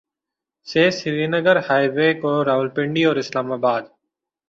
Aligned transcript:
سے 0.67 0.83
سرینگر 0.99 1.57
ہائی 1.67 1.87
وے 1.95 2.09
کو 2.21 2.31
راولپنڈی 2.47 3.03
اور 3.05 3.15
اسلام 3.23 3.47
آباد 3.51 3.83